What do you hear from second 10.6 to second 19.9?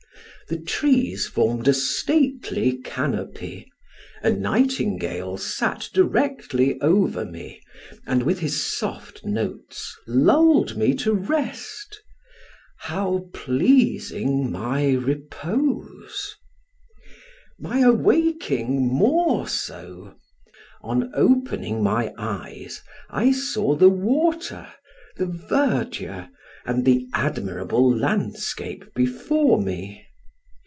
me to rest: how pleasing my repose; my awaking more so. It